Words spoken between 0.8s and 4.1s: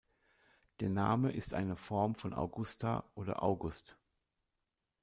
Name ist eine Form von Augusta oder August.